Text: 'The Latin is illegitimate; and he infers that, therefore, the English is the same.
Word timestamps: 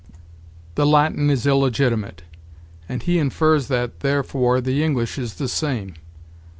'The 0.77 0.87
Latin 0.87 1.29
is 1.29 1.45
illegitimate; 1.45 2.23
and 2.89 3.03
he 3.03 3.19
infers 3.19 3.67
that, 3.67 3.99
therefore, 3.99 4.59
the 4.59 4.81
English 4.83 5.19
is 5.19 5.35
the 5.35 5.47
same. 5.47 5.93